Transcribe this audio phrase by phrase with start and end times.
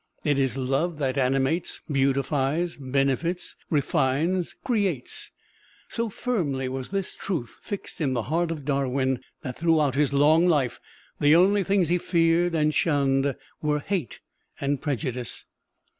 [0.23, 5.29] It is love that animates, beautifies, benefits, refines, creates.
[5.89, 10.47] So firmly was this truth fixed in the heart of Darwin that throughout his long
[10.47, 10.79] life
[11.19, 14.21] the only things he feared and shunned were hate
[14.59, 15.45] and prejudice.